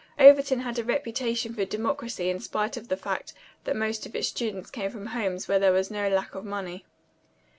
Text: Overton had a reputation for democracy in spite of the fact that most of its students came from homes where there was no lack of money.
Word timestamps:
Overton 0.17 0.61
had 0.61 0.79
a 0.79 0.83
reputation 0.83 1.53
for 1.53 1.63
democracy 1.63 2.31
in 2.31 2.39
spite 2.39 2.75
of 2.75 2.87
the 2.87 2.97
fact 2.97 3.33
that 3.65 3.75
most 3.75 4.07
of 4.07 4.15
its 4.15 4.29
students 4.29 4.71
came 4.71 4.89
from 4.89 5.05
homes 5.05 5.47
where 5.47 5.59
there 5.59 5.73
was 5.73 5.91
no 5.91 6.09
lack 6.09 6.33
of 6.33 6.43
money. 6.43 6.85